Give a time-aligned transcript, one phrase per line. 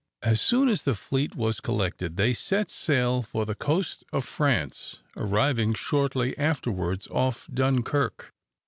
[0.23, 4.97] As soon as the fleet was collected, they set sail for the coast of France,
[5.15, 8.33] arriving shortly afterwards off Dunkirk.